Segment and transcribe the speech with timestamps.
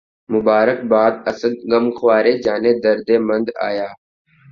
[0.29, 3.89] مبارک باد اسد، غمخوارِ جانِ درد مند آیا